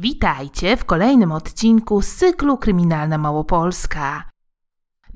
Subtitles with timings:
[0.00, 4.30] Witajcie w kolejnym odcinku z cyklu Kryminalna Małopolska.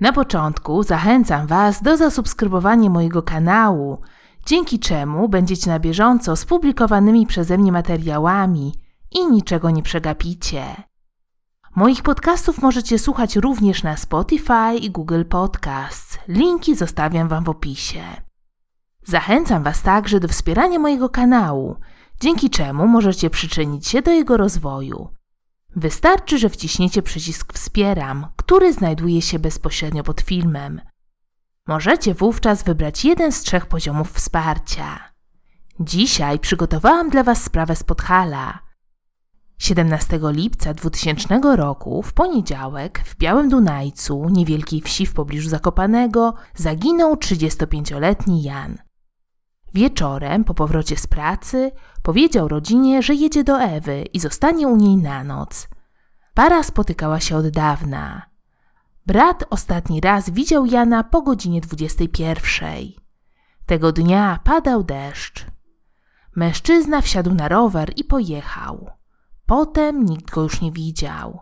[0.00, 4.00] Na początku zachęcam Was do zasubskrybowania mojego kanału,
[4.46, 8.72] dzięki czemu będziecie na bieżąco z publikowanymi przeze mnie materiałami
[9.10, 10.64] i niczego nie przegapicie.
[11.76, 16.18] Moich podcastów możecie słuchać również na Spotify i Google Podcasts.
[16.28, 18.04] Linki zostawiam Wam w opisie.
[19.06, 21.76] Zachęcam Was także do wspierania mojego kanału,
[22.20, 25.08] dzięki czemu możecie przyczynić się do jego rozwoju.
[25.76, 30.80] Wystarczy, że wciśniecie przycisk Wspieram, który znajduje się bezpośrednio pod filmem.
[31.66, 35.14] Możecie wówczas wybrać jeden z trzech poziomów wsparcia.
[35.80, 38.58] Dzisiaj przygotowałam dla Was sprawę z Podhala.
[39.58, 47.14] 17 lipca 2000 roku, w poniedziałek, w Białym Dunajcu, niewielkiej wsi w pobliżu Zakopanego, zaginął
[47.14, 48.78] 35-letni Jan.
[49.74, 54.96] Wieczorem, po powrocie z pracy, powiedział rodzinie, że jedzie do Ewy i zostanie u niej
[54.96, 55.68] na noc.
[56.34, 58.22] Para spotykała się od dawna.
[59.06, 62.74] Brat ostatni raz widział Jana po godzinie 21.
[63.66, 65.46] Tego dnia padał deszcz.
[66.36, 68.90] Mężczyzna wsiadł na rower i pojechał.
[69.46, 71.40] Potem nikt go już nie widział.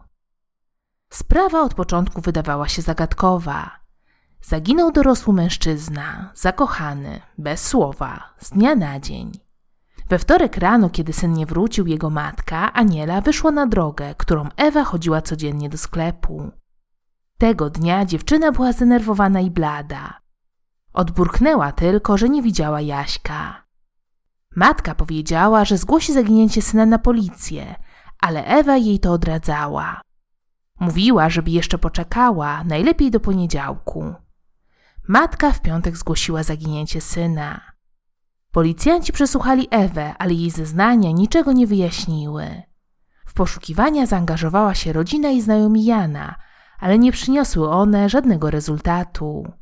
[1.11, 3.82] Sprawa od początku wydawała się zagadkowa.
[4.43, 9.33] Zaginął dorosły mężczyzna, zakochany, bez słowa, z dnia na dzień.
[10.09, 14.85] We wtorek rano, kiedy syn nie wrócił, jego matka, Aniela, wyszła na drogę, którą Ewa
[14.85, 16.51] chodziła codziennie do sklepu.
[17.39, 20.21] Tego dnia dziewczyna była zdenerwowana i blada.
[20.93, 23.63] Odburknęła tylko, że nie widziała Jaśka.
[24.57, 27.75] Matka powiedziała, że zgłosi zaginięcie syna na policję,
[28.21, 30.01] ale Ewa jej to odradzała.
[30.81, 34.15] Mówiła, żeby jeszcze poczekała, najlepiej do poniedziałku.
[35.09, 37.61] Matka w piątek zgłosiła zaginięcie syna.
[38.53, 42.63] Policjanci przesłuchali Ewę, ale jej zeznania niczego nie wyjaśniły.
[43.27, 46.35] W poszukiwania zaangażowała się rodzina i znajomi Jana,
[46.79, 49.53] ale nie przyniosły one żadnego rezultatu.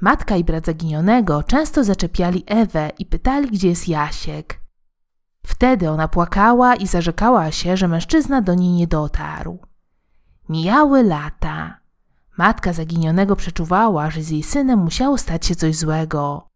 [0.00, 4.60] Matka i brat zaginionego często zaczepiali Ewę i pytali, gdzie jest Jasiek.
[5.46, 9.58] Wtedy ona płakała i zarzekała się, że mężczyzna do niej nie dotarł.
[10.48, 11.83] Mijały lata.
[12.38, 16.50] Matka zaginionego przeczuwała, że z jej synem musiało stać się coś złego.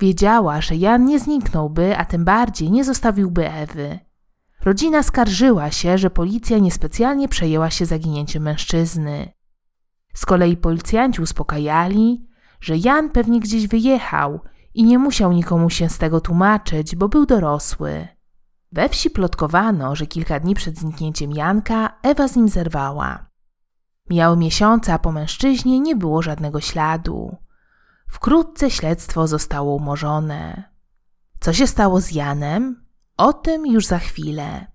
[0.00, 3.98] Wiedziała, że Jan nie zniknąłby, a tym bardziej nie zostawiłby Ewy.
[4.64, 9.32] Rodzina skarżyła się, że policja niespecjalnie przejęła się zaginięciem mężczyzny.
[10.14, 12.26] Z kolei policjanci uspokajali,
[12.60, 14.40] że Jan pewnie gdzieś wyjechał
[14.74, 18.08] i nie musiał nikomu się z tego tłumaczyć, bo był dorosły.
[18.72, 23.26] We wsi plotkowano, że kilka dni przed zniknięciem Janka Ewa z nim zerwała.
[24.10, 27.36] Mijały miesiące, a po mężczyźnie nie było żadnego śladu.
[28.08, 30.70] Wkrótce śledztwo zostało umorzone.
[31.40, 32.86] Co się stało z Janem?
[33.16, 34.66] O tym już za chwilę.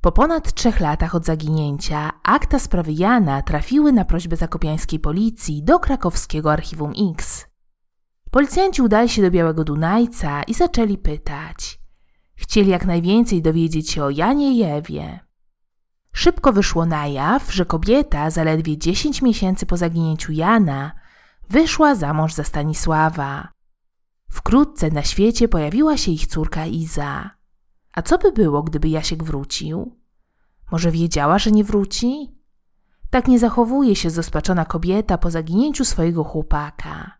[0.00, 5.78] Po ponad trzech latach od zaginięcia akta sprawy Jana trafiły na prośbę zakopiańskiej policji do
[5.78, 7.46] krakowskiego archiwum X.
[8.30, 11.80] Policjanci udali się do Białego Dunajca i zaczęli pytać.
[12.34, 15.20] Chcieli jak najwięcej dowiedzieć się o Janie i Ewie.
[16.12, 20.92] Szybko wyszło na jaw, że kobieta zaledwie 10 miesięcy po zaginięciu Jana
[21.50, 23.48] wyszła za mąż za Stanisława.
[24.28, 27.30] Wkrótce na świecie pojawiła się ich córka Iza.
[27.92, 29.96] A co by było, gdyby Jasiek wrócił?
[30.70, 32.36] Może wiedziała, że nie wróci?
[33.10, 37.18] Tak nie zachowuje się zospaczona kobieta po zaginięciu swojego chłopaka.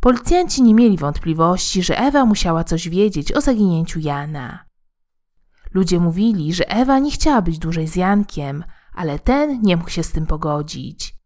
[0.00, 4.63] Policjanci nie mieli wątpliwości, że Ewa musiała coś wiedzieć o zaginięciu Jana.
[5.74, 8.64] Ludzie mówili, że Ewa nie chciała być dłużej z Jankiem,
[8.94, 11.16] ale ten nie mógł się z tym pogodzić.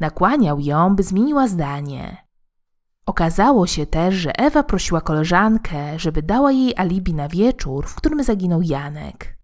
[0.00, 2.26] Nakłaniał ją, by zmieniła zdanie.
[3.06, 8.24] Okazało się też, że Ewa prosiła koleżankę, żeby dała jej alibi na wieczór, w którym
[8.24, 9.38] zaginął Janek.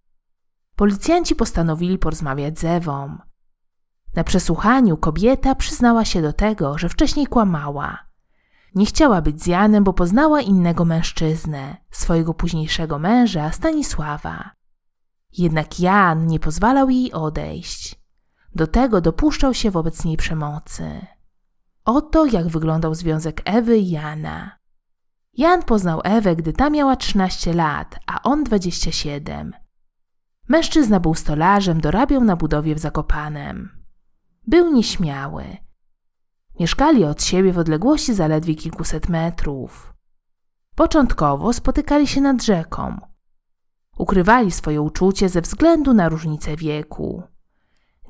[0.77, 3.19] Policjanci postanowili porozmawiać z Ewą.
[4.15, 8.10] Na przesłuchaniu kobieta przyznała się do tego, że wcześniej kłamała.
[8.75, 14.51] Nie chciała być z Janem, bo poznała innego mężczyznę, swojego późniejszego męża Stanisława.
[15.39, 18.01] Jednak Jan nie pozwalał jej odejść.
[18.55, 21.07] Do tego dopuszczał się wobec niej przemocy.
[21.85, 24.59] Oto jak wyglądał związek Ewy i Jana.
[25.37, 29.53] Jan poznał Ewę, gdy ta miała 13 lat, a on 27.
[30.49, 33.69] Mężczyzna był stolarzem, dorabiał na budowie w Zakopanem.
[34.47, 35.45] Był nieśmiały.
[36.61, 39.95] Mieszkali od siebie w odległości zaledwie kilkuset metrów.
[40.75, 42.97] Początkowo spotykali się nad rzeką.
[43.99, 47.23] Ukrywali swoje uczucie ze względu na różnicę wieku.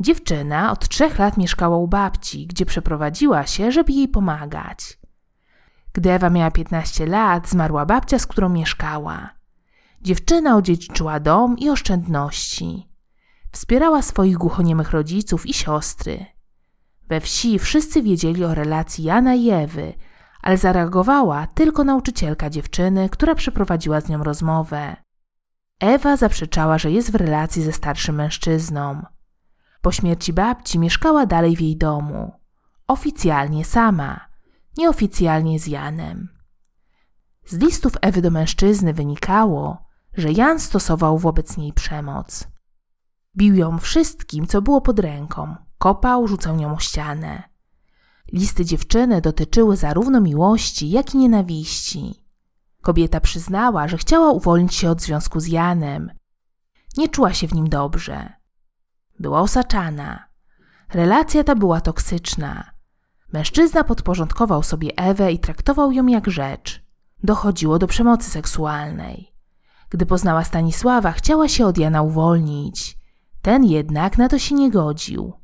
[0.01, 4.99] Dziewczyna od trzech lat mieszkała u babci, gdzie przeprowadziła się, żeby jej pomagać.
[5.93, 9.31] Gdy Ewa miała 15 lat, zmarła babcia, z którą mieszkała.
[10.01, 12.89] Dziewczyna odziedziczyła dom i oszczędności.
[13.53, 16.40] Wspierała swoich głuchoniemych rodziców i siostry.
[17.11, 19.95] We wsi wszyscy wiedzieli o relacji Jana i Ewy,
[20.43, 24.97] ale zareagowała tylko nauczycielka dziewczyny, która przeprowadziła z nią rozmowę.
[25.81, 29.03] Ewa zaprzeczała, że jest w relacji ze starszym mężczyzną.
[29.83, 32.33] Po śmierci babci mieszkała dalej w jej domu.
[32.87, 34.29] Oficjalnie sama,
[34.79, 36.29] nieoficjalnie z Janem.
[37.45, 39.87] Z listów Ewy do mężczyzny wynikało,
[40.17, 42.49] że Jan stosował wobec niej przemoc.
[43.37, 47.43] Bił ją wszystkim, co było pod ręką, kopał, rzucał nią o ścianę.
[48.33, 52.25] Listy dziewczyny dotyczyły zarówno miłości, jak i nienawiści.
[52.83, 56.11] Kobieta przyznała, że chciała uwolnić się od związku z Janem.
[56.97, 58.33] Nie czuła się w nim dobrze.
[59.19, 60.25] Była osaczana.
[60.93, 62.71] Relacja ta była toksyczna.
[63.33, 66.83] Mężczyzna podporządkował sobie Ewę i traktował ją jak rzecz.
[67.25, 69.33] Dochodziło do przemocy seksualnej.
[69.91, 72.99] Gdy poznała Stanisława, chciała się od Jana uwolnić.
[73.43, 75.40] Ten jednak na to się nie godził.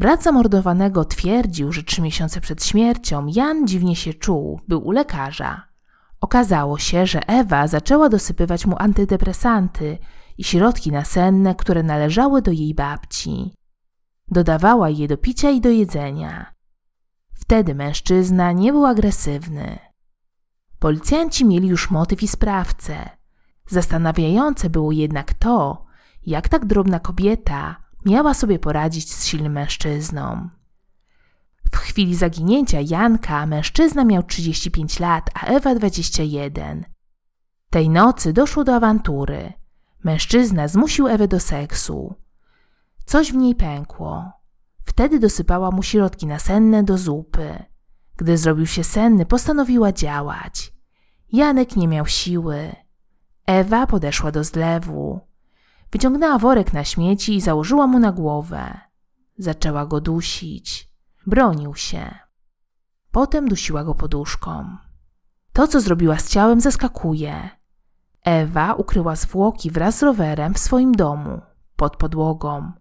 [0.00, 5.62] Brat zamordowanego twierdził, że trzy miesiące przed śmiercią Jan dziwnie się czuł, był u lekarza.
[6.20, 9.98] Okazało się, że Ewa zaczęła dosypywać mu antydepresanty
[10.38, 13.54] i środki nasenne, które należały do jej babci.
[14.28, 16.54] Dodawała je do picia i do jedzenia.
[17.32, 19.78] Wtedy mężczyzna nie był agresywny.
[20.78, 23.10] Policjanci mieli już motyw i sprawcę.
[23.66, 25.86] Zastanawiające było jednak to,
[26.26, 30.48] jak tak drobna kobieta miała sobie poradzić z silnym mężczyzną.
[31.72, 36.84] W chwili zaginięcia Janka mężczyzna miał 35 lat, a Ewa 21.
[37.70, 39.52] Tej nocy doszło do awantury.
[40.04, 42.14] Mężczyzna zmusił Ewę do seksu.
[43.04, 44.32] Coś w niej pękło.
[44.84, 47.64] Wtedy dosypała mu środki nasenne do zupy.
[48.16, 50.72] Gdy zrobił się senny, postanowiła działać.
[51.32, 52.76] Janek nie miał siły.
[53.46, 55.20] Ewa podeszła do zlewu.
[55.92, 58.80] Wyciągnęła worek na śmieci i założyła mu na głowę.
[59.38, 60.88] Zaczęła go dusić.
[61.26, 62.14] Bronił się.
[63.10, 64.76] Potem dusiła go poduszką.
[65.52, 67.48] To, co zrobiła z ciałem, zaskakuje.
[68.24, 71.40] Ewa ukryła zwłoki wraz z rowerem w swoim domu,
[71.76, 72.72] pod podłogą.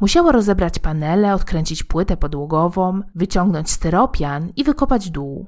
[0.00, 5.46] Musiała rozebrać panele, odkręcić płytę podłogową, wyciągnąć styropian i wykopać dół.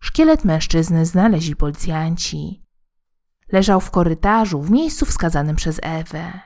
[0.00, 2.67] Szkielet mężczyzny znaleźli policjanci.
[3.52, 6.40] Leżał w korytarzu w miejscu wskazanym przez Ewę.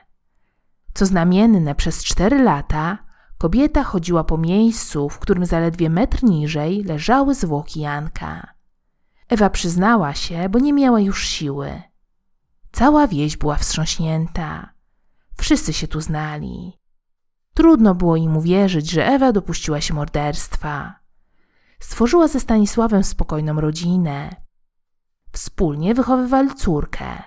[0.93, 2.97] Co znamienne, przez cztery lata
[3.37, 8.53] kobieta chodziła po miejscu, w którym zaledwie metr niżej leżały zwłoki Janka.
[9.29, 11.81] Ewa przyznała się, bo nie miała już siły.
[12.71, 14.73] Cała wieś była wstrząśnięta.
[15.37, 16.79] Wszyscy się tu znali.
[17.53, 20.95] Trudno było im uwierzyć, że Ewa dopuściła się morderstwa.
[21.79, 24.35] Stworzyła ze Stanisławem spokojną rodzinę.
[25.33, 27.23] Wspólnie wychowywali córkę.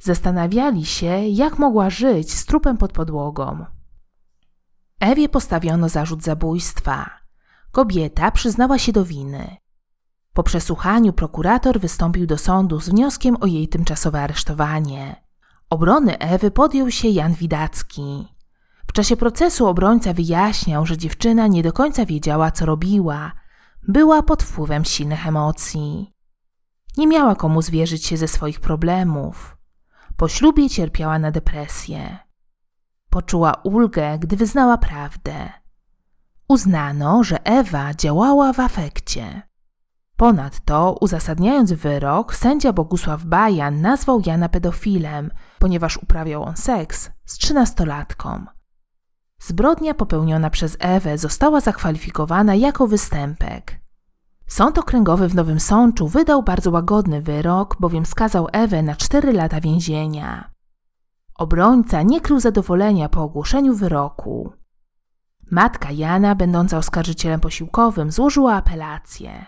[0.00, 3.64] Zastanawiali się, jak mogła żyć z trupem pod podłogą.
[5.00, 7.10] Ewie postawiono zarzut zabójstwa.
[7.72, 9.56] Kobieta przyznała się do winy.
[10.32, 15.22] Po przesłuchaniu prokurator wystąpił do sądu z wnioskiem o jej tymczasowe aresztowanie.
[15.70, 18.28] Obrony Ewy podjął się Jan Widacki.
[18.86, 23.32] W czasie procesu obrońca wyjaśniał, że dziewczyna nie do końca wiedziała, co robiła.
[23.88, 26.15] Była pod wpływem silnych emocji.
[26.96, 29.56] Nie miała komu zwierzyć się ze swoich problemów.
[30.16, 32.18] Po ślubie cierpiała na depresję.
[33.10, 35.52] Poczuła ulgę, gdy wyznała prawdę.
[36.48, 39.42] Uznano, że Ewa działała w afekcie.
[40.16, 48.46] Ponadto, uzasadniając wyrok, sędzia Bogusław Bajan nazwał Jana pedofilem, ponieważ uprawiał on seks z trzynastolatką.
[49.38, 53.80] Zbrodnia popełniona przez Ewę została zakwalifikowana jako występek.
[54.46, 59.60] Sąd okręgowy w Nowym Sączu wydał bardzo łagodny wyrok, bowiem skazał Ewę na cztery lata
[59.60, 60.50] więzienia.
[61.34, 64.52] Obrońca nie krył zadowolenia po ogłoszeniu wyroku.
[65.50, 69.46] Matka Jana, będąca oskarżycielem posiłkowym, złożyła apelację.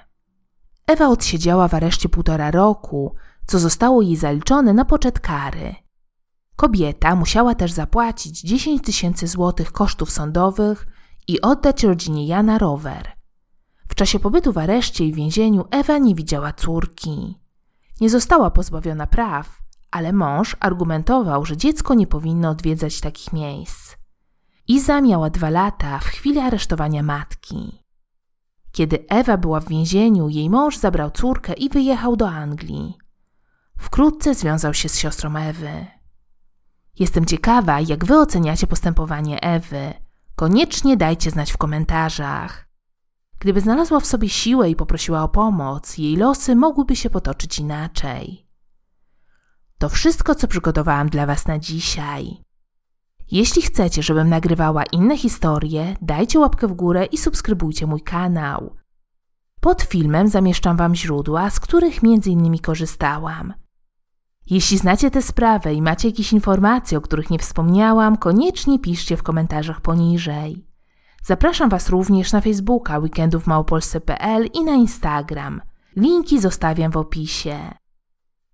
[0.87, 3.15] Ewa odsiedziała w areszcie półtora roku,
[3.47, 5.75] co zostało jej zaliczone na poczet kary.
[6.57, 10.87] Kobieta musiała też zapłacić 10 tysięcy złotych kosztów sądowych
[11.29, 13.18] i oddać rodzinie Jana rower.
[13.99, 17.39] Czasie pobytu w areszcie i więzieniu Ewa nie widziała córki.
[18.01, 23.97] Nie została pozbawiona praw, ale mąż argumentował, że dziecko nie powinno odwiedzać takich miejsc.
[24.69, 27.85] Iza miała dwa lata w chwili aresztowania matki.
[28.73, 32.99] Kiedy Ewa była w więzieniu, jej mąż zabrał córkę i wyjechał do Anglii.
[33.79, 35.87] Wkrótce związał się z siostrą Ewy.
[36.99, 39.95] Jestem ciekawa, jak wy oceniacie postępowanie Ewy.
[40.37, 42.68] Koniecznie dajcie znać w komentarzach.
[43.39, 48.47] Gdyby znalazła w sobie siłę i poprosiła o pomoc, jej losy mogłyby się potoczyć inaczej.
[49.79, 52.43] To wszystko, co przygotowałam dla Was na dzisiaj.
[53.31, 58.77] Jeśli chcecie, żebym nagrywała inne historie, dajcie łapkę w górę i subskrybujcie mój kanał.
[59.61, 63.55] Pod filmem zamieszczam Wam źródła, z których innymi korzystałam.
[64.51, 69.23] Jeśli znacie tę sprawę i macie jakieś informacje, o których nie wspomniałam, koniecznie piszcie w
[69.23, 70.68] komentarzach poniżej.
[71.23, 75.61] Zapraszam Was również na Facebooka weekendówmałopolsce.pl i na Instagram.
[75.97, 77.59] Linki zostawiam w opisie.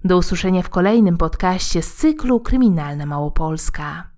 [0.04, 4.13] Do usłyszenia w kolejnym podcaście z cyklu Kryminalna Małopolska.